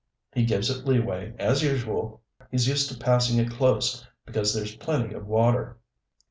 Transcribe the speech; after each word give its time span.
He 0.33 0.45
gives 0.45 0.71
it 0.71 0.83
leeway 0.83 1.35
as 1.37 1.61
usual; 1.61 2.23
he's 2.49 2.67
used 2.67 2.89
to 2.89 2.97
passing 2.97 3.37
it 3.37 3.51
close 3.51 4.03
because 4.25 4.51
there's 4.51 4.75
plenty 4.77 5.13
of 5.13 5.27
water. 5.27 5.77